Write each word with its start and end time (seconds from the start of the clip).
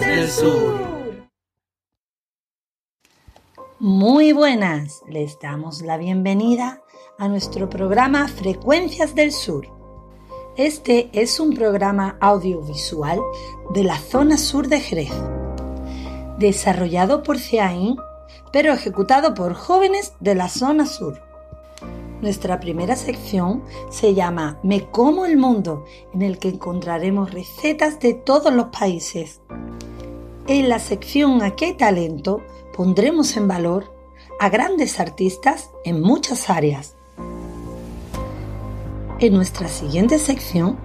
Del 0.00 0.28
Sur. 0.28 1.28
Muy 3.78 4.32
buenas, 4.32 5.02
les 5.08 5.38
damos 5.40 5.80
la 5.80 5.96
bienvenida 5.96 6.82
a 7.18 7.28
nuestro 7.28 7.70
programa 7.70 8.28
Frecuencias 8.28 9.14
del 9.14 9.32
Sur. 9.32 9.66
Este 10.56 11.08
es 11.12 11.40
un 11.40 11.54
programa 11.54 12.18
audiovisual 12.20 13.20
de 13.74 13.84
la 13.84 13.98
zona 13.98 14.36
sur 14.36 14.68
de 14.68 14.80
Jerez, 14.80 15.12
desarrollado 16.38 17.22
por 17.22 17.38
CEAIN, 17.38 17.96
pero 18.52 18.72
ejecutado 18.72 19.34
por 19.34 19.54
jóvenes 19.54 20.12
de 20.20 20.34
la 20.34 20.48
zona 20.48 20.86
sur. 20.86 21.25
Nuestra 22.26 22.58
primera 22.58 22.96
sección 22.96 23.62
se 23.88 24.12
llama 24.12 24.58
Me 24.64 24.90
como 24.90 25.26
el 25.26 25.36
mundo, 25.36 25.84
en 26.12 26.22
el 26.22 26.40
que 26.40 26.48
encontraremos 26.48 27.30
recetas 27.30 28.00
de 28.00 28.14
todos 28.14 28.52
los 28.52 28.66
países. 28.76 29.42
En 30.48 30.68
la 30.68 30.80
sección 30.80 31.40
Aquí 31.44 31.66
hay 31.66 31.74
talento 31.74 32.42
pondremos 32.76 33.36
en 33.36 33.46
valor 33.46 33.94
a 34.40 34.48
grandes 34.48 34.98
artistas 34.98 35.70
en 35.84 36.00
muchas 36.00 36.50
áreas. 36.50 36.96
En 39.20 39.32
nuestra 39.32 39.68
siguiente 39.68 40.18
sección 40.18 40.76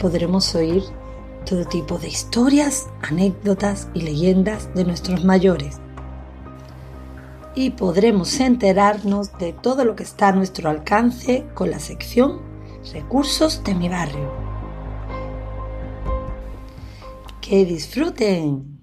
podremos 0.00 0.52
oír 0.56 0.82
todo 1.46 1.64
tipo 1.64 1.98
de 1.98 2.08
historias, 2.08 2.88
anécdotas 3.02 3.86
y 3.94 4.00
leyendas 4.00 4.74
de 4.74 4.84
nuestros 4.84 5.24
mayores. 5.24 5.78
Y 7.60 7.70
podremos 7.70 8.38
enterarnos 8.38 9.36
de 9.36 9.52
todo 9.52 9.84
lo 9.84 9.96
que 9.96 10.04
está 10.04 10.28
a 10.28 10.32
nuestro 10.32 10.70
alcance 10.70 11.44
con 11.54 11.72
la 11.72 11.80
sección 11.80 12.40
Recursos 12.92 13.64
de 13.64 13.74
mi 13.74 13.88
barrio. 13.88 14.32
¡Que 17.40 17.64
disfruten! 17.64 18.77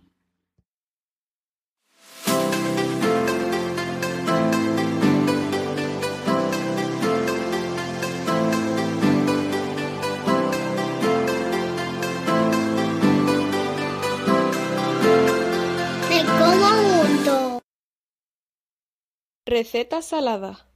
Receta 19.55 20.01
salada. 20.01 20.67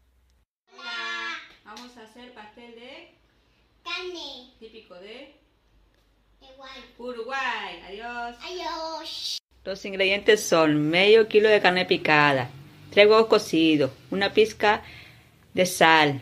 Vamos 1.65 1.97
a 1.97 2.03
hacer 2.03 2.33
pastel 2.33 2.75
de 2.75 3.09
Carne. 3.83 4.53
típico 4.57 4.95
de 4.95 5.35
Igual. 6.39 6.79
Uruguay. 6.97 7.83
Adiós. 7.89 8.37
Adiós. 8.41 9.37
Los 9.65 9.83
ingredientes 9.83 10.41
son 10.41 10.89
medio 10.89 11.27
kilo 11.27 11.49
de 11.49 11.59
carne 11.59 11.85
picada, 11.85 12.49
tres 12.91 13.05
huevos 13.07 13.27
cocidos, 13.27 13.91
una 14.11 14.31
pizca 14.31 14.81
de 15.53 15.65
sal, 15.65 16.21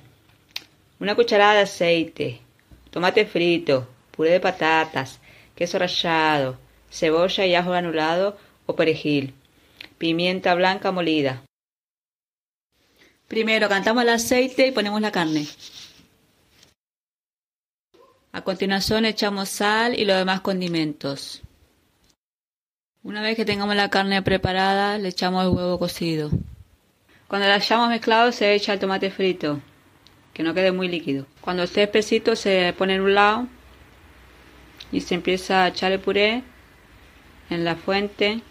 una 1.00 1.14
cucharada 1.14 1.54
de 1.54 1.62
aceite, 1.62 2.42
tomate 2.90 3.28
frito, 3.28 3.88
puré 4.10 4.32
de 4.32 4.40
patatas, 4.40 5.20
queso 5.56 5.78
rallado, 5.78 6.58
cebolla 6.90 7.46
y 7.46 7.54
ajo 7.54 7.70
granulado 7.70 8.36
o 8.66 8.76
perejil, 8.76 9.36
pimienta 10.00 10.56
blanca 10.56 10.92
molida. 10.92 11.44
Primero 13.28 13.68
cantamos 13.68 14.04
el 14.04 14.10
aceite 14.10 14.68
y 14.68 14.72
ponemos 14.72 15.02
la 15.02 15.12
carne. 15.12 15.48
A 18.32 18.42
continuación 18.42 19.06
echamos 19.06 19.50
sal 19.50 19.98
y 20.00 20.06
los 20.06 20.18
demás 20.18 20.42
condimentos. 20.42 21.42
Una 23.04 23.22
vez 23.22 23.36
que 23.36 23.46
tengamos 23.46 23.76
la 23.76 23.90
carne 23.90 24.22
preparada, 24.22 24.98
le 24.98 25.10
echamos 25.10 25.44
el 25.44 25.50
huevo 25.50 25.80
cocido. 25.80 26.30
Cuando 27.28 27.48
la 27.48 27.56
hayamos 27.56 27.90
mezclado, 27.90 28.32
se 28.32 28.54
echa 28.54 28.74
el 28.74 28.80
tomate 28.80 29.12
frito, 29.12 29.60
que 30.34 30.44
no 30.44 30.54
quede 30.54 30.72
muy 30.72 30.88
líquido. 30.88 31.26
Cuando 31.42 31.64
esté 31.64 31.84
espesito, 31.84 32.36
se 32.36 32.74
pone 32.78 32.96
en 32.96 33.02
un 33.02 33.16
lado 33.16 33.48
y 34.92 35.02
se 35.02 35.16
empieza 35.16 35.64
a 35.64 35.68
echar 35.70 35.92
el 35.92 36.00
puré 36.00 36.44
en 37.50 37.66
la 37.66 37.76
fuente. 37.76 38.42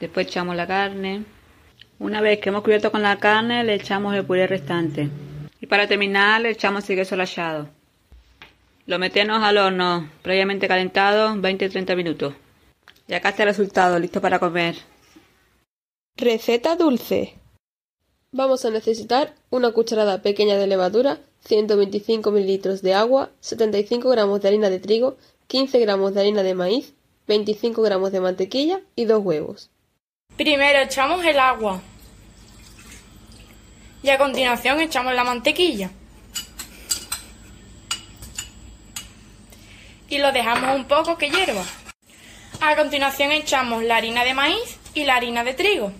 Después 0.00 0.26
echamos 0.26 0.56
la 0.56 0.66
carne. 0.66 1.24
Una 1.98 2.20
vez 2.20 2.40
que 2.40 2.48
hemos 2.48 2.62
cubierto 2.62 2.90
con 2.90 3.02
la 3.02 3.18
carne, 3.18 3.64
le 3.64 3.74
echamos 3.74 4.14
el 4.14 4.24
puré 4.24 4.46
restante. 4.46 5.08
Y 5.60 5.66
para 5.66 5.86
terminar, 5.86 6.40
le 6.40 6.50
echamos 6.50 6.88
el 6.90 6.96
queso 6.96 7.16
rallado. 7.16 7.68
Lo 8.86 8.98
metemos 8.98 9.42
al 9.42 9.58
horno 9.58 10.10
previamente 10.22 10.66
calentado 10.66 11.34
20-30 11.36 11.96
minutos. 11.96 12.34
Y 13.06 13.14
acá 13.14 13.28
está 13.28 13.44
el 13.44 13.50
resultado, 13.50 13.98
listo 13.98 14.20
para 14.20 14.40
comer. 14.40 14.76
Receta 16.16 16.76
dulce. 16.76 17.34
Vamos 18.32 18.64
a 18.64 18.70
necesitar 18.70 19.34
una 19.50 19.72
cucharada 19.72 20.22
pequeña 20.22 20.56
de 20.56 20.66
levadura, 20.66 21.20
125 21.44 22.30
mililitros 22.30 22.82
de 22.82 22.94
agua, 22.94 23.30
75 23.40 24.08
gramos 24.08 24.40
de 24.40 24.48
harina 24.48 24.70
de 24.70 24.80
trigo, 24.80 25.16
15 25.48 25.78
gramos 25.80 26.14
de 26.14 26.20
harina 26.20 26.42
de 26.42 26.54
maíz, 26.54 26.94
25 27.28 27.82
gramos 27.82 28.10
de 28.10 28.20
mantequilla 28.20 28.80
y 28.96 29.04
dos 29.04 29.22
huevos. 29.24 29.70
Primero 30.36 30.80
echamos 30.80 31.24
el 31.24 31.38
agua 31.38 31.80
y 34.02 34.10
a 34.10 34.18
continuación 34.18 34.80
echamos 34.80 35.14
la 35.14 35.24
mantequilla 35.24 35.90
y 40.12 40.18
lo 40.18 40.30
dejamos 40.30 40.76
un 40.76 40.84
poco 40.84 41.16
que 41.16 41.30
hierva. 41.30 41.64
A 42.60 42.76
continuación 42.76 43.32
echamos 43.32 43.82
la 43.82 43.96
harina 43.96 44.24
de 44.24 44.34
maíz 44.34 44.78
y 44.92 45.04
la 45.04 45.16
harina 45.16 45.42
de 45.42 45.54
trigo. 45.54 45.90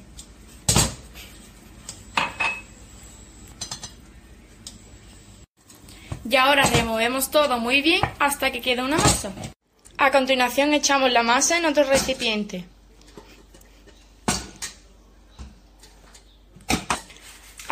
Y 6.29 6.37
ahora 6.37 6.65
removemos 6.65 7.31
todo 7.31 7.59
muy 7.59 7.81
bien 7.81 8.03
hasta 8.19 8.53
que 8.53 8.61
quede 8.61 8.83
una 8.83 8.99
masa. 8.99 9.33
A 9.97 10.11
continuación 10.11 10.75
echamos 10.75 11.11
la 11.11 11.23
masa 11.23 11.57
en 11.57 11.65
otro 11.65 11.85
recipiente. 11.85 12.67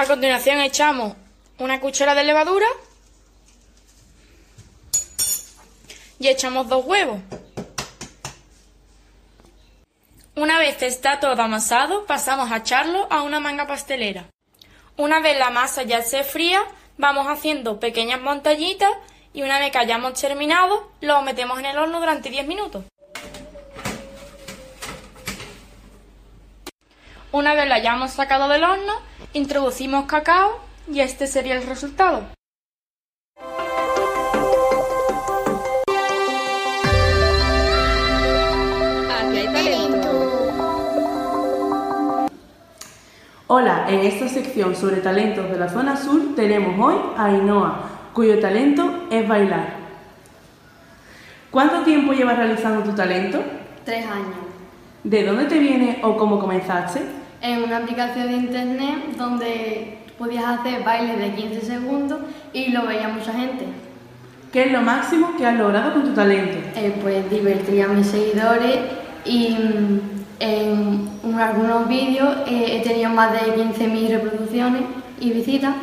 A 0.01 0.07
continuación 0.07 0.61
echamos 0.61 1.15
una 1.59 1.79
cuchara 1.79 2.15
de 2.15 2.25
levadura 2.25 2.67
y 6.19 6.29
echamos 6.29 6.71
dos 6.71 6.87
huevos. 6.87 7.21
Una 10.37 10.59
vez 10.59 10.81
está 10.81 11.21
todo 11.21 11.43
amasado, 11.43 12.07
pasamos 12.07 12.51
a 12.51 12.57
echarlo 12.57 13.09
a 13.11 13.21
una 13.21 13.41
manga 13.41 13.67
pastelera. 13.67 14.25
Una 14.97 15.21
vez 15.21 15.39
la 15.39 15.51
masa 15.51 15.83
ya 15.83 16.01
se 16.01 16.25
fría, 16.25 16.63
vamos 16.97 17.27
haciendo 17.27 17.79
pequeñas 17.79 18.23
montañitas 18.23 18.93
y 19.35 19.43
una 19.43 19.59
vez 19.59 19.71
que 19.71 19.79
hayamos 19.81 20.19
terminado, 20.19 20.91
lo 21.03 21.21
metemos 21.21 21.59
en 21.59 21.67
el 21.67 21.77
horno 21.77 22.01
durante 22.01 22.31
10 22.31 22.47
minutos. 22.47 22.87
Una 27.33 27.55
vez 27.55 27.69
lo 27.69 27.75
hayamos 27.75 28.11
sacado 28.11 28.49
del 28.49 28.65
horno, 28.65 28.93
introducimos 29.35 30.07
cacao 30.07 30.59
y 30.93 30.99
este 30.99 31.29
sería 31.29 31.55
el 31.55 31.63
resultado. 31.65 32.25
Aquí 39.17 39.39
hay 39.39 39.47
talento. 39.47 40.09
Hola, 43.47 43.87
en 43.89 44.01
esta 44.01 44.29
sección 44.29 44.75
sobre 44.75 44.97
talentos 44.97 45.49
de 45.51 45.57
la 45.57 45.69
zona 45.69 45.97
sur 45.97 46.35
tenemos 46.35 46.75
hoy 46.85 46.97
a 47.17 47.27
Ainhoa, 47.27 47.91
cuyo 48.13 48.41
talento 48.41 49.05
es 49.09 49.29
bailar. 49.29 49.75
¿Cuánto 51.53 51.85
tiempo 51.85 52.13
llevas 52.13 52.39
realizando 52.39 52.83
tu 52.83 52.93
talento? 52.97 53.41
Tres 53.85 54.05
años. 54.05 54.35
¿De 55.05 55.25
dónde 55.25 55.45
te 55.45 55.61
viene 55.61 56.01
o 56.03 56.17
cómo 56.17 56.41
comenzaste? 56.41 57.20
En 57.43 57.63
una 57.65 57.79
aplicación 57.79 58.27
de 58.29 58.37
internet 58.37 59.17
donde 59.17 59.99
podías 60.19 60.45
hacer 60.45 60.83
bailes 60.85 61.19
de 61.19 61.35
15 61.35 61.61
segundos 61.63 62.21
y 62.53 62.71
lo 62.71 62.87
veía 62.87 63.09
mucha 63.09 63.33
gente. 63.33 63.65
¿Qué 64.53 64.65
es 64.65 64.73
lo 64.73 64.83
máximo 64.83 65.37
que 65.39 65.47
has 65.47 65.57
logrado 65.57 65.93
con 65.95 66.05
tu 66.05 66.13
talento? 66.13 66.59
Eh, 66.77 66.95
pues 67.01 67.31
divertí 67.31 67.81
a 67.81 67.89
mis 67.89 68.07
seguidores 68.09 68.79
y 69.25 69.51
mm, 69.55 70.01
en 70.41 71.09
un- 71.23 71.39
algunos 71.41 71.89
vídeos 71.89 72.37
eh, 72.47 72.79
he 72.81 72.87
tenido 72.87 73.11
más 73.11 73.33
de 73.33 73.55
15.000 73.55 74.09
reproducciones 74.11 74.83
y 75.21 75.31
visitas 75.31 75.75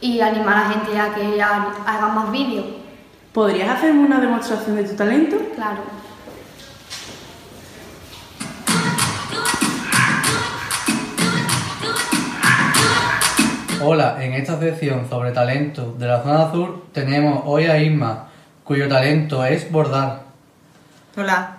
y 0.00 0.20
animar 0.20 0.56
a 0.56 0.60
la 0.62 0.70
gente 0.70 0.98
a 0.98 1.14
que 1.14 1.40
ha- 1.40 1.72
haga 1.86 2.08
más 2.08 2.30
vídeos. 2.32 2.66
¿Podrías 3.32 3.70
hacerme 3.70 4.00
una 4.04 4.20
demostración 4.20 4.76
de 4.76 4.84
tu 4.84 4.94
talento? 4.96 5.36
Claro. 5.54 5.78
Hola, 13.82 14.24
en 14.24 14.32
esta 14.32 14.58
sección 14.58 15.06
sobre 15.08 15.32
talento 15.32 15.94
de 15.98 16.06
la 16.06 16.22
zona 16.22 16.50
sur 16.50 16.86
tenemos 16.92 17.42
hoy 17.44 17.64
a 17.64 17.82
Isma, 17.82 18.28
cuyo 18.64 18.88
talento 18.88 19.44
es 19.44 19.70
bordar. 19.70 20.22
Hola, 21.14 21.58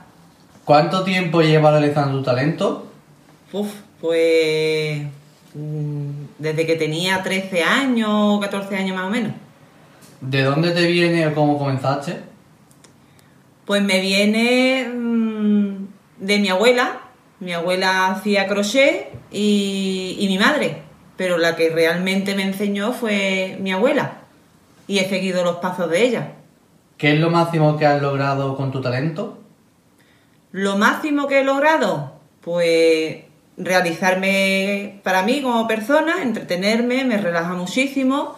¿Cuánto 0.67 1.03
tiempo 1.03 1.41
llevas 1.41 1.73
realizando 1.73 2.17
tu 2.17 2.23
talento? 2.23 2.87
Uf, 3.53 3.71
pues 4.01 5.01
mm, 5.53 6.09
desde 6.39 6.65
que 6.65 6.75
tenía 6.75 7.21
13 7.21 7.63
años 7.63 8.09
o 8.11 8.39
14 8.41 8.75
años 8.75 8.95
más 8.95 9.05
o 9.05 9.09
menos. 9.09 9.31
¿De 10.19 10.43
dónde 10.43 10.71
te 10.71 10.87
viene 10.87 11.27
o 11.27 11.35
cómo 11.35 11.57
comenzaste? 11.59 12.17
Pues 13.65 13.83
me 13.83 14.01
viene 14.01 14.89
mm, 14.93 15.87
de 16.17 16.39
mi 16.39 16.49
abuela. 16.49 16.99
Mi 17.39 17.53
abuela 17.53 18.07
hacía 18.07 18.47
crochet 18.47 19.09
y, 19.31 20.17
y 20.19 20.27
mi 20.27 20.39
madre. 20.39 20.86
Pero 21.17 21.37
la 21.37 21.55
que 21.55 21.69
realmente 21.69 22.35
me 22.35 22.43
enseñó 22.43 22.93
fue 22.93 23.57
mi 23.59 23.71
abuela. 23.71 24.19
Y 24.87 24.99
he 24.99 25.09
seguido 25.09 25.43
los 25.43 25.57
pasos 25.57 25.89
de 25.89 26.03
ella. 26.03 26.33
¿Qué 26.97 27.13
es 27.13 27.19
lo 27.19 27.29
máximo 27.29 27.77
que 27.77 27.85
has 27.85 28.01
logrado 28.01 28.55
con 28.55 28.71
tu 28.71 28.81
talento? 28.81 29.39
Lo 30.51 30.77
máximo 30.77 31.27
que 31.27 31.41
he 31.41 31.43
logrado, 31.43 32.13
pues 32.41 33.17
realizarme 33.57 34.99
para 35.03 35.23
mí 35.23 35.41
como 35.41 35.67
persona, 35.67 36.21
entretenerme, 36.21 37.03
me 37.03 37.17
relaja 37.17 37.53
muchísimo, 37.53 38.35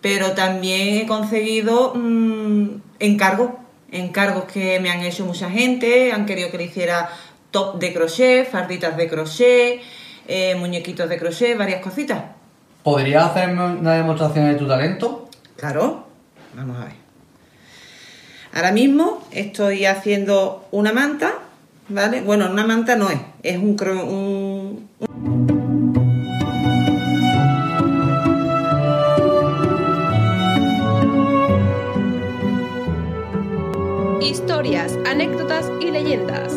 pero 0.00 0.32
también 0.32 0.98
he 0.98 1.06
conseguido 1.06 1.92
mm, 1.94 2.68
encargos, 3.00 3.50
encargos 3.90 4.44
que 4.44 4.80
me 4.80 4.90
han 4.90 5.02
hecho 5.02 5.26
mucha 5.26 5.50
gente, 5.50 6.12
han 6.12 6.26
querido 6.26 6.50
que 6.50 6.58
le 6.58 6.64
hiciera 6.64 7.10
top 7.50 7.78
de 7.78 7.92
crochet, 7.92 8.50
farditas 8.50 8.96
de 8.96 9.08
crochet, 9.08 9.80
eh, 10.32 10.54
muñequitos 10.54 11.08
de 11.08 11.18
crochet, 11.18 11.58
varias 11.58 11.82
cositas. 11.82 12.22
¿Podrías 12.84 13.24
hacerme 13.30 13.64
una 13.80 13.94
demostración 13.94 14.46
de 14.46 14.54
tu 14.54 14.66
talento? 14.68 15.28
Claro, 15.56 16.06
vamos 16.54 16.78
a 16.80 16.84
ver. 16.84 16.94
Ahora 18.54 18.72
mismo 18.72 19.22
estoy 19.32 19.86
haciendo 19.86 20.66
una 20.70 20.92
manta, 20.92 21.34
¿vale? 21.88 22.20
Bueno, 22.22 22.48
una 22.50 22.64
manta 22.66 22.94
no 22.96 23.10
es, 23.10 23.18
es 23.42 23.58
un, 23.58 23.76
cro- 23.76 24.04
un, 24.04 24.88
Historias, 34.20 34.96
anécdotas 35.06 35.70
y 35.80 35.90
leyendas. 35.90 36.54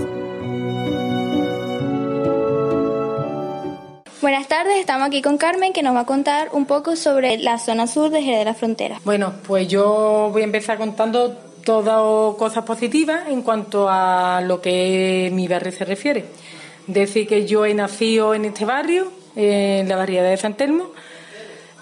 Buenas 4.23 4.47
tardes, 4.47 4.79
estamos 4.79 5.05
aquí 5.05 5.21
con 5.21 5.37
Carmen 5.37 5.73
que 5.73 5.83
nos 5.83 5.93
va 5.93 5.99
a 5.99 6.05
contar 6.05 6.47
un 6.53 6.65
poco 6.65 6.95
sobre 6.95 7.37
la 7.39 7.57
zona 7.57 7.87
sur 7.87 8.09
de 8.09 8.23
Jerez 8.23 8.39
de 8.39 8.45
la 8.45 8.53
Frontera. 8.53 9.01
Bueno, 9.03 9.33
pues 9.45 9.67
yo 9.67 10.29
voy 10.31 10.43
a 10.43 10.45
empezar 10.45 10.77
contando 10.77 11.33
todas 11.65 12.37
cosas 12.37 12.63
positivas 12.63 13.27
en 13.27 13.41
cuanto 13.41 13.89
a 13.89 14.39
lo 14.39 14.61
que 14.61 15.29
mi 15.33 15.49
barrio 15.49 15.73
se 15.73 15.83
refiere. 15.83 16.23
Decir 16.87 17.27
que 17.27 17.45
yo 17.45 17.65
he 17.65 17.73
nacido 17.73 18.33
en 18.33 18.45
este 18.45 18.63
barrio, 18.63 19.11
en 19.35 19.89
la 19.89 19.97
barriada 19.97 20.29
de 20.29 20.37
San 20.37 20.53
Telmo, 20.55 20.91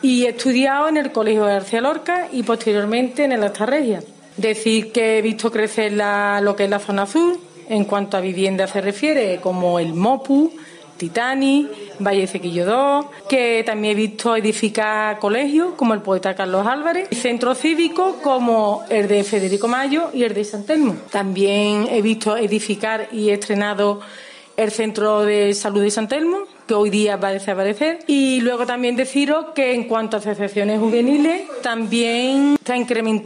y 0.02 0.26
he 0.26 0.30
estudiado 0.30 0.90
en 0.90 0.98
el 0.98 1.12
Colegio 1.12 1.46
de 1.46 1.54
García 1.54 1.82
Lorca 1.82 2.28
y 2.32 2.42
posteriormente 2.42 3.24
en 3.24 3.34
el 3.34 3.44
Asta 3.44 3.68
Regia. 3.68 4.02
Decir 4.38 4.92
que 4.92 5.20
he 5.20 5.22
visto 5.22 5.52
crecer 5.52 5.94
lo 5.94 6.56
que 6.56 6.64
es 6.64 6.70
la 6.72 6.80
zona 6.80 7.06
sur 7.06 7.38
en 7.70 7.86
cuanto 7.86 8.18
a 8.18 8.20
vivienda 8.20 8.66
se 8.66 8.82
refiere, 8.82 9.40
como 9.42 9.78
el 9.78 9.94
MOPU, 9.94 10.52
Titani, 11.02 11.68
Valle 11.98 12.28
Cequillo 12.28 12.64
2, 12.64 13.06
que 13.28 13.64
también 13.66 13.94
he 13.94 13.96
visto 13.96 14.36
edificar 14.36 15.18
colegios 15.18 15.74
como 15.76 15.96
el 15.96 16.04
poeta 16.04 16.36
Carlos 16.36 16.68
Álvarez, 16.68 17.10
centros 17.12 17.58
cívicos 17.58 18.18
como 18.18 18.84
el 18.88 19.08
de 19.08 19.24
Federico 19.24 19.68
Mayo 19.68 20.12
y 20.14 20.26
el 20.26 20.36
de 20.36 20.44
San 20.44 20.64
Telmo. 20.64 20.96
También 21.10 21.88
he 21.90 22.04
visto 22.04 22.38
edificar 22.38 23.08
y 23.12 23.32
estrenado 23.32 24.00
el 24.58 24.70
centro 24.70 25.22
de 25.22 25.56
salud 25.56 25.82
de 25.82 25.90
San 25.90 26.08
Telmo, 26.08 26.42
que 26.68 26.74
hoy 26.74 26.90
día 26.90 27.18
va 27.18 27.30
a 27.30 27.34
desaparecer. 27.34 28.00
Y 28.08 28.42
luego 28.42 28.66
también 28.66 28.96
deciros 28.96 29.48
que 29.56 29.74
en 29.74 29.86
cuanto 29.86 30.18
a 30.18 30.20
asociaciones 30.20 30.80
juveniles, 30.80 31.44
también 31.62 32.58
se 32.64 32.74
ha 32.74 32.78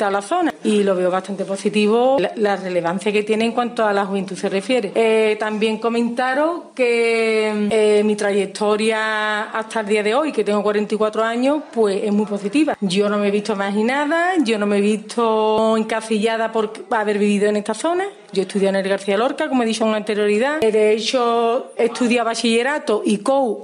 la 0.09 0.21
zona 0.21 0.53
y 0.63 0.83
lo 0.83 0.95
veo 0.95 1.11
bastante 1.11 1.45
positivo 1.45 2.17
la, 2.19 2.31
la 2.35 2.55
relevancia 2.55 3.11
que 3.11 3.23
tiene 3.23 3.45
en 3.45 3.51
cuanto 3.51 3.85
a 3.85 3.93
la 3.93 4.05
juventud 4.05 4.35
se 4.35 4.49
refiere. 4.49 4.91
Eh, 4.95 5.35
también 5.39 5.77
comentaros 5.77 6.61
que 6.75 7.67
eh, 7.71 8.03
mi 8.03 8.15
trayectoria 8.15 9.43
hasta 9.51 9.81
el 9.81 9.87
día 9.87 10.03
de 10.03 10.15
hoy, 10.15 10.31
que 10.31 10.43
tengo 10.43 10.63
44 10.63 11.23
años, 11.23 11.63
pues 11.73 12.03
es 12.03 12.11
muy 12.11 12.25
positiva. 12.25 12.77
Yo 12.81 13.09
no 13.09 13.17
me 13.17 13.27
he 13.27 13.31
visto 13.31 13.55
marginada, 13.55 14.33
yo 14.43 14.57
no 14.57 14.65
me 14.65 14.77
he 14.77 14.81
visto 14.81 15.77
encasillada 15.77 16.51
por 16.51 16.71
haber 16.91 17.17
vivido 17.17 17.47
en 17.47 17.57
esta 17.57 17.73
zona. 17.73 18.05
Yo 18.31 18.41
estudié 18.41 18.67
en 18.67 18.75
el 18.75 18.87
García 18.87 19.17
Lorca, 19.17 19.47
como 19.47 19.63
he 19.63 19.65
dicho 19.65 19.85
con 19.85 19.93
anterioridad. 19.93 20.59
De 20.59 20.91
hecho, 20.91 21.71
estudié 21.77 22.21
bachillerato 22.21 23.01
y 23.05 23.19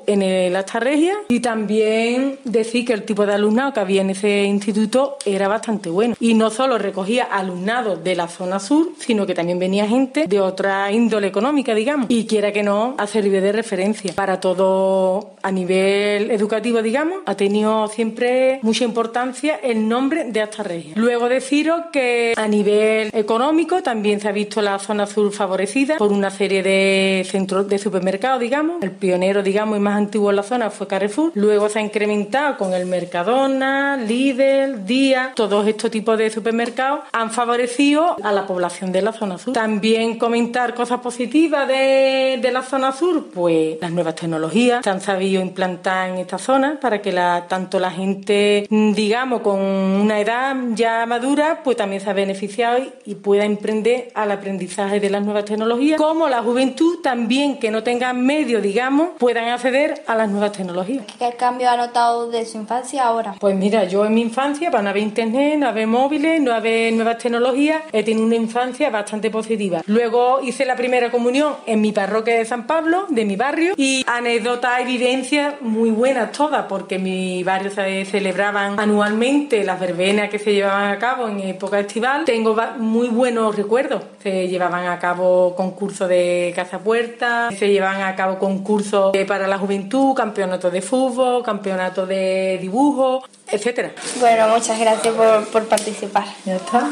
En 0.08 0.56
Asta 0.56 0.80
Regia. 0.80 1.16
Y 1.30 1.40
también 1.40 2.38
decir 2.44 2.86
que 2.86 2.94
el 2.94 3.04
tipo 3.04 3.26
de 3.26 3.34
alumnado 3.34 3.74
que 3.74 3.80
había 3.80 4.02
en 4.02 4.12
ese 4.12 4.44
instituto 4.44 5.18
era 5.26 5.48
bastante 5.48 5.90
bueno. 5.90 6.16
Y 6.20 6.34
no 6.34 6.50
solo 6.50 6.78
recogía 6.78 7.24
alumnado 7.24 7.96
de 7.96 8.16
la 8.16 8.28
zona 8.28 8.60
sur, 8.60 8.90
sino 9.00 9.26
que 9.26 9.34
también 9.34 9.60
venía 9.60 9.88
gente 9.88 10.28
de 10.28 10.40
otra 10.40 10.92
índole 10.92 11.28
económica, 11.28 11.74
digamos. 11.74 12.08
Y 12.10 12.26
quiera 12.26 12.52
que 12.52 12.64
no, 12.64 12.96
ha 12.98 13.08
servido 13.08 13.42
de 13.42 13.52
referencia 13.52 14.14
para 14.14 14.40
todo 14.40 15.32
a 15.42 15.52
nivel 15.52 16.32
educativo, 16.32 16.82
digamos. 16.82 17.20
Ha 17.26 17.36
tenido 17.36 17.88
siempre 17.88 18.60
mucha 18.62 18.84
importancia 18.84 19.60
el 19.64 19.88
nombre 19.88 20.26
de 20.26 20.42
Asta 20.42 20.64
Regia. 20.64 20.94
Luego 20.96 21.30
deciros 21.30 21.82
que 21.92 22.34
a 22.36 22.48
nivel 22.48 23.10
económico 23.14 23.82
también 23.82 24.20
se 24.20 24.28
ha 24.28 24.32
visto 24.32 24.62
la 24.62 24.80
zona 24.80 25.06
sur 25.06 25.32
favorecida 25.32 25.98
por 25.98 26.12
una 26.12 26.30
serie 26.30 26.64
de 26.64 27.26
centros 27.30 27.68
de 27.68 27.78
supermercados, 27.78 28.40
digamos. 28.40 28.82
El 28.82 28.92
pionero, 28.92 29.42
digamos, 29.44 29.51
y 29.52 29.80
más 29.80 29.98
antiguo 29.98 30.30
en 30.30 30.38
la 30.38 30.44
zona 30.44 30.70
fue 30.70 30.88
Carrefour. 30.88 31.32
Luego 31.36 31.68
se 31.68 31.80
ha 31.80 31.82
incrementado 31.82 32.58
con 32.58 32.74
el 32.74 32.86
Mercadona, 32.86 33.98
Lidl, 33.98 34.86
Día. 34.86 35.34
Todos 35.36 35.68
estos 35.68 35.92
tipos 35.92 36.18
de 36.18 36.30
supermercados 36.30 37.02
han 37.12 37.32
favorecido 37.32 38.16
a 38.24 38.32
la 38.32 38.48
población 38.48 38.92
de 38.92 39.02
la 39.02 39.12
zona 39.12 39.38
sur. 39.38 39.54
También 39.54 40.18
comentar 40.18 40.74
cosas 40.74 41.02
positivas 41.02 41.68
de, 41.68 42.50
la 42.52 42.62
zona 42.64 42.92
sur, 42.92 43.28
pues 43.34 43.78
las 43.80 43.92
nuevas 43.92 44.16
tecnologías 44.16 44.84
se 44.84 44.90
han 44.90 45.00
sabido 45.00 45.42
implantar 45.42 46.10
en 46.10 46.18
esta 46.18 46.38
zona 46.38 46.78
para 46.82 47.02
que 47.02 47.12
la, 47.12 47.46
tanto 47.48 47.80
la 47.80 47.92
gente, 47.92 48.68
mm, 48.70 48.92
digamos, 48.94 49.42
con 49.42 49.60
una 49.60 50.20
edad 50.20 50.56
ya 50.74 51.06
madura, 51.06 51.62
pues 51.64 51.78
también 51.78 52.02
se 52.02 52.10
ha 52.10 52.14
beneficiado 52.14 52.80
y, 53.06 53.16
pueda 53.16 53.46
emprender 53.46 54.12
al 54.16 54.32
aprendizaje 54.32 55.00
de 55.00 55.10
las 55.10 55.24
nuevas 55.24 55.46
tecnologías, 55.46 55.98
como 56.00 56.28
la 56.28 56.42
juventud 56.42 57.00
también 57.04 57.60
que 57.60 57.70
no 57.70 57.84
tengan 57.84 58.26
medios, 58.26 58.62
digamos, 58.62 59.10
puedan 59.42 59.54
acceder 59.54 60.04
a 60.06 60.16
las 60.16 60.30
nuevas 60.30 60.52
tecnologías. 60.52 61.06
¿Qué 61.18 61.34
cambio 61.36 61.70
ha 61.70 61.78
notado 61.78 62.30
de 62.30 62.46
su 62.46 62.58
infancia 62.58 63.06
ahora? 63.06 63.36
Pues 63.40 63.56
mira, 63.56 63.86
yo 63.86 64.06
en 64.06 64.14
mi 64.14 64.22
infancia, 64.22 64.70
para 64.70 64.84
no 64.84 64.90
haber 64.90 65.02
internet, 65.02 65.58
no 65.58 65.68
haber 65.68 65.88
móviles, 65.88 66.40
no 66.40 66.54
haber 66.54 66.94
nuevas 66.94 67.18
tecnologías, 67.18 67.82
he 67.92 68.04
tenido 68.04 68.26
una 68.26 68.36
infancia 68.36 68.90
bastante 68.92 69.32
positiva. 69.32 69.82
Luego 69.88 70.42
hice 70.44 70.66
la 70.66 70.76
primera 70.76 71.10
comunión 71.10 71.56
en 71.66 71.82
mi 71.82 71.92
parroquia 71.92 72.36
de 72.36 72.46
San 72.46 72.68
Pablo, 72.68 73.08
de 73.10 73.26
mi 73.26 73.36
barrio, 73.36 73.74
y 73.78 74.04
anécdotas 74.06 74.82
y 74.82 74.86
vivencias 74.86 75.56
muy 75.62 75.90
buenas 75.90 76.32
todas, 76.32 76.66
porque 76.68 76.96
en 76.96 77.04
mi 77.04 77.44
barrio 77.44 77.72
se 77.72 78.06
celebraban 78.06 78.80
anualmente 78.80 79.64
las 79.64 79.80
verbenas 79.80 80.30
que 80.30 80.38
se 80.38 80.54
llevaban 80.54 80.92
a 80.92 81.00
cabo 81.00 81.28
en 81.28 81.40
época 81.40 81.80
estival. 81.80 82.26
Tengo 82.26 82.56
muy 82.78 83.08
buenos 83.08 83.56
recuerdos. 83.56 84.04
Se 84.22 84.48
llevaban 84.48 84.86
a 84.86 85.00
cabo 85.00 85.56
concursos 85.56 86.08
de 86.08 86.54
caza 86.56 86.78
puerta, 86.80 87.50
se 87.58 87.70
llevaban 87.70 88.02
a 88.02 88.16
cabo 88.16 88.38
concursos 88.38 89.16
eh, 89.16 89.26
para 89.32 89.48
la 89.48 89.58
juventud, 89.58 90.14
campeonatos 90.14 90.74
de 90.74 90.82
fútbol, 90.82 91.42
campeonatos 91.42 92.06
de 92.06 92.58
dibujo, 92.60 93.24
etcétera. 93.50 93.94
Bueno, 94.20 94.50
muchas 94.50 94.78
gracias 94.78 95.16
por, 95.16 95.48
por 95.48 95.70
participar. 95.70 96.26
Ya 96.46 96.58
está. 96.58 96.90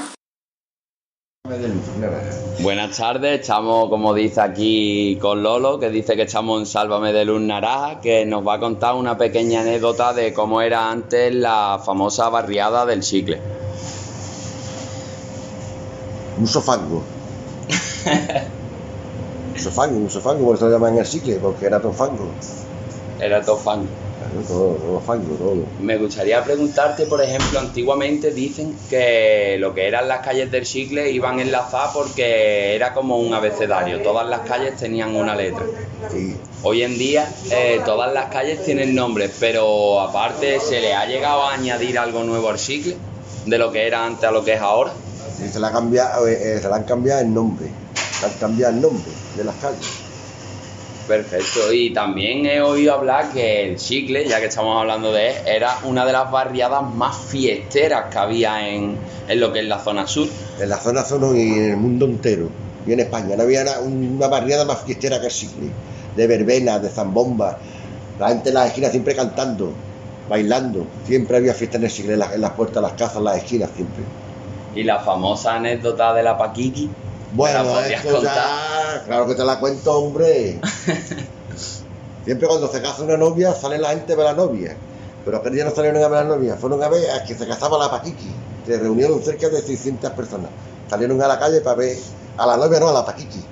Buenas 2.62 2.96
tardes, 2.96 3.42
estamos 3.42 3.90
como 3.90 4.14
dice 4.14 4.40
aquí 4.40 5.18
con 5.20 5.44
Lolo, 5.44 5.82
que 5.82 5.90
dice 5.90 6.16
que 6.16 6.22
estamos 6.22 6.62
en 6.62 6.66
Sálvame 6.66 7.12
de 7.12 7.26
Luz 7.26 7.42
Naranja, 7.42 8.00
que 8.00 8.26
nos 8.26 8.48
va 8.48 8.54
a 8.54 8.60
contar 8.62 8.96
una 8.96 9.18
pequeña 9.18 9.60
anécdota 9.60 10.14
de 10.14 10.32
cómo 10.32 10.62
era 10.62 10.90
antes 10.90 11.36
la 11.36 11.82
famosa 11.86 12.30
barriada 12.30 12.86
del 12.86 13.02
chicle. 13.02 13.42
Un 16.40 16.48
sofango. 16.48 17.04
un 19.60 19.64
sofango, 19.64 19.98
un 19.98 20.10
sofango, 20.10 20.46
por 20.46 20.56
eso 20.56 20.66
lo 20.68 20.72
llaman 20.72 20.98
el 20.98 21.06
chicle, 21.06 21.36
porque 21.36 21.66
era 21.66 21.82
todo 21.82 21.92
fango. 21.92 22.30
Era 23.20 23.42
todo 23.42 23.58
fango. 23.58 23.88
Claro, 24.20 24.48
todo, 24.48 24.74
todo 24.76 25.00
fango, 25.02 25.36
todo. 25.36 25.56
Me 25.82 25.98
gustaría 25.98 26.42
preguntarte, 26.44 27.06
por 27.06 27.22
ejemplo, 27.22 27.60
antiguamente 27.60 28.32
dicen 28.32 28.74
que 28.90 29.58
lo 29.60 29.74
que 29.74 29.88
eran 29.88 30.08
las 30.08 30.20
calles 30.20 30.50
del 30.50 30.64
chicle 30.64 31.12
iban 31.12 31.40
enlazadas 31.40 31.92
porque 31.94 32.76
era 32.76 32.94
como 32.94 33.18
un 33.18 33.34
abecedario, 33.34 34.02
todas 34.02 34.28
las 34.30 34.42
calles 34.42 34.78
tenían 34.78 35.16
una 35.16 35.36
letra. 35.36 35.66
Hoy 36.64 36.84
en 36.84 36.98
día 36.98 37.30
eh, 37.52 37.82
todas 37.86 38.14
las 38.14 38.26
calles 38.28 38.64
tienen 38.64 38.96
nombres, 38.96 39.32
pero 39.40 40.00
aparte 40.00 40.60
se 40.60 40.80
le 40.80 40.94
ha 40.94 41.06
llegado 41.06 41.44
a 41.44 41.54
añadir 41.54 42.00
algo 42.00 42.24
nuevo 42.24 42.50
al 42.50 42.58
chicle, 42.58 42.96
de 43.46 43.58
lo 43.58 43.72
que 43.72 43.88
era 43.88 44.06
antes 44.06 44.24
a 44.24 44.32
lo 44.32 44.44
que 44.44 44.54
es 44.54 44.62
ahora. 44.62 44.92
Sí, 45.38 45.48
se 45.50 45.60
le, 45.60 45.68
ha 45.68 45.72
cambiado, 45.72 46.28
eh, 46.28 46.56
eh, 46.56 46.60
se 46.62 46.68
le 46.68 46.76
han 46.76 46.84
cambiado 46.84 47.22
el 47.22 47.34
nombre. 47.34 47.70
Han 48.24 48.32
cambiado 48.40 48.74
el 48.74 48.82
nombre 48.82 49.12
de 49.38 49.44
las 49.44 49.56
calles. 49.56 49.88
Perfecto, 51.08 51.74
y 51.74 51.92
también 51.92 52.46
he 52.46 52.62
oído 52.62 52.94
hablar 52.94 53.32
que 53.32 53.68
el 53.68 53.78
chicle, 53.78 54.28
ya 54.28 54.40
que 54.40 54.46
estamos 54.46 54.80
hablando 54.80 55.12
de 55.12 55.30
él, 55.30 55.36
era 55.48 55.80
una 55.86 56.06
de 56.06 56.12
las 56.14 56.30
barriadas 56.30 56.84
más 56.94 57.18
fiesteras 57.18 58.12
que 58.12 58.18
había 58.20 58.70
en, 58.70 58.96
en 59.28 59.40
lo 59.40 59.52
que 59.52 59.60
es 59.62 59.66
la 59.66 59.80
zona 59.80 60.06
sur. 60.06 60.28
En 60.62 60.70
la 60.70 60.78
zona 60.78 61.04
sur 61.04 61.36
y 61.36 61.42
en 61.54 61.72
el 61.72 61.78
mundo 61.78 62.06
entero. 62.06 62.50
Y 62.86 62.94
en 62.94 63.00
España 63.00 63.36
no 63.36 63.42
había 63.42 63.64
na- 63.64 63.80
una 63.80 64.28
barriada 64.28 64.66
más 64.66 64.84
fiestera 64.84 65.20
que 65.20 65.26
el 65.28 65.32
Sicle. 65.32 65.70
De 66.16 66.28
verbena, 66.28 66.78
de 66.78 66.90
zambomba. 66.90 67.58
La 68.20 68.28
gente 68.30 68.50
en 68.50 68.56
las 68.56 68.68
esquinas 68.68 68.92
siempre 68.92 69.16
cantando, 69.16 69.74
bailando. 70.30 70.86
Siempre 71.08 71.38
había 71.38 71.56
fiesta 71.56 71.78
en 71.78 71.86
el 71.86 71.90
Sicle, 71.92 72.14
en 72.14 72.20
las, 72.20 72.34
en 72.36 72.42
las 72.42 72.52
puertas 72.52 72.76
de 72.76 72.82
las 72.82 72.94
casas, 72.94 73.18
en 73.18 73.24
las 73.24 73.38
esquinas 73.38 73.72
siempre. 73.76 74.04
Y 74.76 74.84
la 74.84 75.00
famosa 75.00 75.56
anécdota 75.56 76.14
de 76.14 76.22
la 76.22 76.38
Paquiqui. 76.38 76.88
¿Me 77.36 77.54
la 77.54 77.64
Bueno, 77.64 77.80
esto 77.82 78.22
ya, 78.24 79.04
claro 79.06 79.28
que 79.28 79.36
te 79.36 79.44
la 79.46 79.60
cuento, 79.60 79.98
hombre. 79.98 80.60
Siempre 82.26 82.48
cuando 82.48 82.68
se 82.72 82.82
casa 82.82 83.04
una 83.04 83.18
novia, 83.18 83.54
sale 83.54 83.78
la 83.78 83.90
gente 83.90 84.14
a 84.14 84.16
ver 84.16 84.28
a 84.28 84.32
la 84.32 84.38
novia. 84.38 84.76
Pero 85.26 85.38
aquel 85.38 85.54
día 85.54 85.66
no 85.66 85.72
salieron 85.72 86.02
a 86.04 86.08
ver 86.08 86.20
a 86.20 86.24
la 86.24 86.36
novia, 86.36 86.56
fueron 86.56 86.82
a 86.84 86.90
ver 86.90 87.10
a 87.12 87.24
que 87.24 87.36
se 87.36 87.48
casaba 87.48 87.78
la 87.78 87.90
Paquiqui. 87.90 88.32
Se 88.66 88.78
reunieron 88.78 89.22
cerca 89.24 89.50
de 89.50 89.62
600 89.62 90.12
personas. 90.12 90.50
Salieron 90.90 91.22
a 91.22 91.28
la 91.28 91.40
calle 91.40 91.62
para 91.62 91.76
ver 91.76 91.98
a 92.38 92.46
la 92.46 92.58
novia, 92.58 92.80
no 92.80 92.90
a 92.90 92.94
la 92.94 93.06
Paquiqui. 93.06 93.44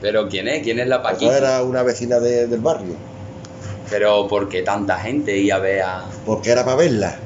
¿Pero 0.00 0.28
quién 0.28 0.48
es? 0.48 0.62
¿Quién 0.62 0.78
es 0.78 0.86
la 0.88 1.02
Paquiqui? 1.02 1.26
Eso 1.26 1.34
era 1.34 1.62
una 1.62 1.82
vecina 1.82 2.20
de- 2.20 2.46
del 2.46 2.60
barrio. 2.60 2.94
Pero 3.90 4.26
¿por 4.28 4.48
qué 4.48 4.62
tanta 4.62 4.98
gente 4.98 5.36
iba 5.36 5.56
a 5.56 5.60
ver 5.60 5.82
a...? 5.82 6.04
Porque 6.26 6.50
era 6.50 6.64
para 6.64 6.76
verla. 6.76 7.16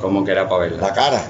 ¿Cómo 0.00 0.24
que 0.24 0.32
era 0.32 0.48
para 0.48 0.62
verla? 0.62 0.82
La 0.88 0.92
cara. 0.92 1.22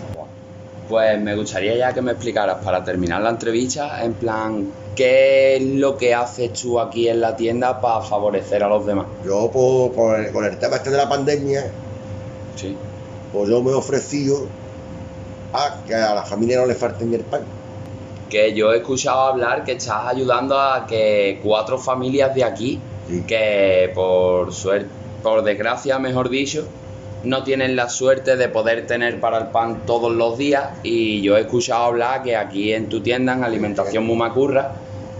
Pues 0.88 1.20
me 1.20 1.34
gustaría 1.34 1.76
ya 1.76 1.92
que 1.92 2.00
me 2.00 2.12
explicaras 2.12 2.64
para 2.64 2.84
terminar 2.84 3.20
la 3.20 3.30
entrevista, 3.30 4.04
en 4.04 4.14
plan, 4.14 4.72
¿qué 4.94 5.56
es 5.56 5.62
lo 5.62 5.96
que 5.96 6.14
haces 6.14 6.52
tú 6.52 6.78
aquí 6.78 7.08
en 7.08 7.20
la 7.20 7.34
tienda 7.34 7.80
para 7.80 8.00
favorecer 8.02 8.62
a 8.62 8.68
los 8.68 8.86
demás? 8.86 9.06
Yo, 9.24 9.50
pues, 9.52 9.92
con 9.96 10.24
el, 10.24 10.32
con 10.32 10.44
el 10.44 10.56
tema 10.58 10.76
este 10.76 10.90
de 10.90 10.96
la 10.96 11.08
pandemia, 11.08 11.64
Sí. 12.54 12.76
pues 13.32 13.50
yo 13.50 13.62
me 13.62 13.72
he 13.72 13.74
ofrecido 13.74 14.46
a 15.52 15.76
que 15.86 15.94
a 15.94 16.14
la 16.14 16.22
familia 16.22 16.60
no 16.60 16.66
le 16.66 16.74
falte 16.74 17.04
ni 17.04 17.16
el 17.16 17.22
pan. 17.22 17.42
Que 18.30 18.54
yo 18.54 18.72
he 18.72 18.78
escuchado 18.78 19.20
hablar 19.20 19.64
que 19.64 19.72
estás 19.72 20.06
ayudando 20.06 20.58
a 20.58 20.86
que 20.86 21.40
cuatro 21.42 21.78
familias 21.78 22.34
de 22.34 22.44
aquí, 22.44 22.80
que 23.26 23.90
por 23.94 24.52
suerte, 24.52 24.88
por 25.22 25.42
desgracia, 25.42 25.98
mejor 25.98 26.28
dicho, 26.28 26.66
no 27.26 27.42
tienen 27.42 27.74
la 27.76 27.88
suerte 27.88 28.36
de 28.36 28.48
poder 28.48 28.86
tener 28.86 29.20
para 29.20 29.38
el 29.38 29.46
pan 29.48 29.82
todos 29.86 30.12
los 30.12 30.38
días 30.38 30.68
y 30.82 31.20
yo 31.22 31.36
he 31.36 31.40
escuchado 31.42 31.84
hablar 31.84 32.22
que 32.22 32.36
aquí 32.36 32.72
en 32.72 32.88
tu 32.88 33.00
tienda, 33.02 33.32
en 33.34 33.44
Alimentación 33.44 34.04
Mumacurra, 34.06 34.72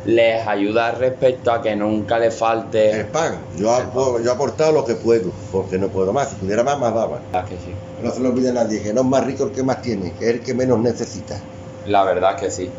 les 0.05 0.47
ayuda 0.47 0.93
respecto 0.93 1.51
a 1.51 1.61
que 1.61 1.75
nunca 1.75 2.19
le 2.19 2.31
falte 2.31 2.91
el 3.01 3.07
pan. 3.07 3.41
Yo, 3.57 3.71
apo- 3.73 4.21
yo 4.23 4.31
he 4.31 4.33
aportado 4.35 4.71
lo 4.73 4.85
que 4.85 4.95
puedo, 4.95 5.33
porque 5.51 5.79
no 5.79 5.89
puedo 5.89 6.13
más. 6.13 6.31
Si 6.31 6.37
pudiera 6.37 6.63
más, 6.63 6.79
más 6.79 6.95
daba. 6.95 7.21
que 7.49 7.57
sí. 7.57 7.73
No 8.01 8.13
se 8.13 8.21
lo 8.21 8.29
olvide 8.29 8.51
a 8.51 8.53
nadie, 8.53 8.81
que 8.83 8.93
no 8.95 9.01
es 9.01 9.07
más 9.09 9.25
rico 9.25 9.45
el 9.45 9.51
que 9.51 9.65
más 9.65 9.83
tiene, 9.83 10.13
que 10.13 10.27
es 10.29 10.35
el 10.37 10.41
que 10.43 10.55
menos 10.55 10.79
necesita. 10.79 11.41
La 11.87 12.05
verdad 12.05 12.35
es 12.37 12.41
que 12.41 12.51
sí. 12.51 12.71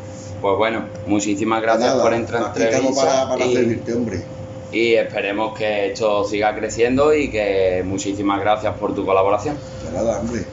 Pues 0.41 0.55
bueno, 0.57 0.85
muchísimas 1.05 1.61
gracias 1.61 1.89
Nada, 1.89 2.03
por 2.03 2.13
entrar 2.13 2.43
aquí 2.45 2.63
estamos 2.63 2.95
para, 2.95 3.27
para 3.27 3.45
y, 3.45 3.53
servirte, 3.53 3.93
hombre. 3.93 4.21
Y 4.71 4.93
esperemos 4.95 5.57
que 5.57 5.91
esto 5.91 6.23
siga 6.23 6.55
creciendo 6.55 7.13
y 7.13 7.29
que 7.29 7.83
muchísimas 7.85 8.39
gracias 8.39 8.75
por 8.77 8.93
tu 8.93 9.05
colaboración. 9.05 9.57
De 9.83 9.91
nada, 9.91 10.19
hombre. 10.19 10.45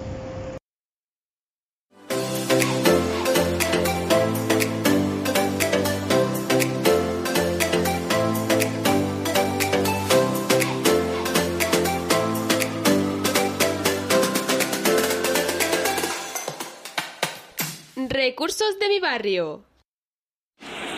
Recursos 18.09 18.79
de 18.79 18.89
mi 18.89 19.01
barrio. 19.01 19.65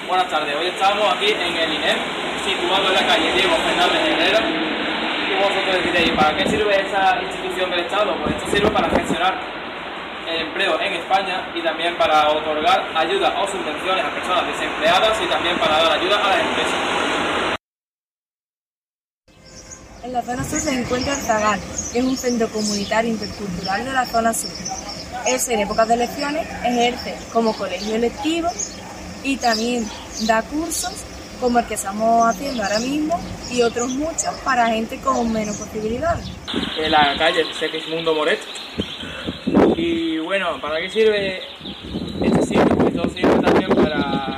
Buenas 0.08 0.30
tardes, 0.30 0.54
hoy 0.54 0.68
estamos 0.68 1.12
aquí 1.12 1.32
en 1.32 1.56
el 1.56 1.72
INEM, 1.74 1.98
situado 2.46 2.86
en 2.88 2.94
la 2.94 3.06
calle 3.06 3.32
Diego 3.34 3.56
Fernández 3.56 4.02
Herrera. 4.06 4.40
Y 5.26 5.34
vosotros 5.34 5.84
diréis, 5.84 6.12
¿para 6.12 6.36
qué 6.36 6.46
sirve 6.48 6.80
esta 6.80 7.18
institución 7.20 7.70
del 7.70 7.80
Estado? 7.80 8.16
Pues 8.22 8.36
esto 8.36 8.50
sirve 8.50 8.70
para 8.70 8.88
gestionar 8.90 9.34
el 10.28 10.46
empleo 10.46 10.80
en 10.80 10.92
España 10.94 11.50
y 11.54 11.62
también 11.62 11.96
para 11.98 12.30
otorgar 12.30 12.86
ayuda 12.94 13.34
o 13.40 13.46
subvenciones 13.48 14.04
a 14.04 14.10
personas 14.10 14.46
desempleadas 14.46 15.20
y 15.22 15.26
también 15.26 15.58
para 15.58 15.82
dar 15.82 15.92
ayuda 15.98 16.16
a 16.16 16.28
las 16.28 16.40
empresas. 16.40 16.74
En 20.04 20.12
la 20.12 20.22
zona 20.22 20.44
sur 20.44 20.60
se 20.60 20.80
encuentra 20.80 21.14
el 21.14 21.20
Zagal, 21.20 21.60
que 21.92 21.98
es 21.98 22.04
un 22.04 22.16
centro 22.16 22.48
comunitario 22.48 23.10
intercultural 23.10 23.84
de 23.84 23.92
la 23.92 24.06
zona 24.06 24.32
sur. 24.32 24.50
Ese 25.26 25.54
en 25.54 25.60
épocas 25.60 25.88
de 25.88 25.94
elecciones 25.94 26.46
ejerce 26.64 27.16
como 27.32 27.52
colegio 27.56 27.96
electivo 27.96 28.48
y 29.24 29.36
también 29.36 29.88
da 30.26 30.42
cursos 30.42 31.05
como 31.40 31.58
el 31.58 31.66
que 31.66 31.74
estamos 31.74 32.26
haciendo 32.26 32.62
ahora 32.62 32.78
mismo 32.78 33.20
y 33.50 33.62
otros 33.62 33.88
muchos 33.90 34.34
para 34.44 34.66
gente 34.68 34.98
con 35.00 35.32
menos 35.32 35.56
posibilidades. 35.56 36.26
En 36.78 36.90
la 36.90 37.14
calle 37.18 37.44
Segismundo 37.58 38.14
Moret. 38.14 38.40
Y 39.76 40.18
bueno, 40.18 40.60
¿para 40.60 40.80
qué 40.80 40.88
sirve 40.88 41.40
este 42.22 42.42
sitio? 42.42 42.76
Pues 42.76 42.88
esto 42.88 43.08
sirve 43.10 43.38
también 43.40 43.70
para 43.74 44.36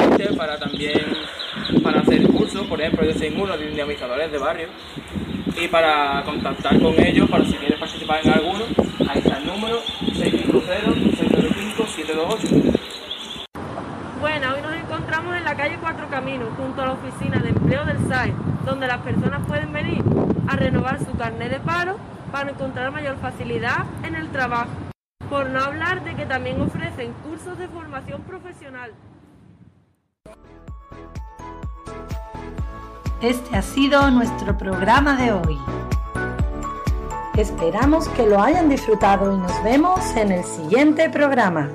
gente, 0.00 0.32
para 0.36 0.58
también 0.58 1.16
para 1.82 2.00
hacer 2.00 2.26
cursos, 2.28 2.66
por 2.66 2.80
ejemplo, 2.80 3.04
yo 3.04 3.18
soy 3.18 3.28
uno 3.36 3.56
de 3.56 3.66
dinamizadores 3.68 4.30
de 4.30 4.38
barrio 4.38 4.68
y 5.60 5.68
para 5.68 6.22
contactar 6.24 6.80
con 6.80 6.98
ellos, 7.00 7.28
para 7.30 7.44
si 7.44 7.54
quieres 7.54 7.78
participar 7.78 8.20
en 8.24 8.32
alguno, 8.32 8.64
ahí 9.08 9.18
está 9.18 9.38
el 9.38 9.46
número 9.46 9.80
650 10.14 10.74
605 11.18 11.86
728 11.86 12.92
Estamos 15.22 15.38
en 15.38 15.44
la 15.44 15.56
calle 15.56 15.78
Cuatro 15.80 16.08
Caminos, 16.08 16.48
junto 16.56 16.82
a 16.82 16.86
la 16.86 16.92
oficina 16.94 17.38
de 17.38 17.50
empleo 17.50 17.84
del 17.84 18.08
SAE, 18.08 18.34
donde 18.64 18.88
las 18.88 18.98
personas 19.02 19.46
pueden 19.46 19.72
venir 19.72 20.02
a 20.48 20.56
renovar 20.56 20.98
su 20.98 21.16
carnet 21.16 21.48
de 21.48 21.60
paro 21.60 21.96
para 22.32 22.50
encontrar 22.50 22.90
mayor 22.90 23.16
facilidad 23.18 23.84
en 24.02 24.16
el 24.16 24.30
trabajo. 24.30 24.70
Por 25.30 25.48
no 25.48 25.60
hablar 25.60 26.02
de 26.02 26.16
que 26.16 26.26
también 26.26 26.60
ofrecen 26.60 27.12
cursos 27.22 27.56
de 27.56 27.68
formación 27.68 28.22
profesional. 28.22 28.90
Este 33.20 33.56
ha 33.56 33.62
sido 33.62 34.10
nuestro 34.10 34.58
programa 34.58 35.14
de 35.14 35.30
hoy. 35.34 35.56
Esperamos 37.36 38.08
que 38.08 38.26
lo 38.26 38.42
hayan 38.42 38.68
disfrutado 38.68 39.32
y 39.32 39.38
nos 39.38 39.62
vemos 39.62 40.00
en 40.16 40.32
el 40.32 40.42
siguiente 40.42 41.08
programa. 41.10 41.68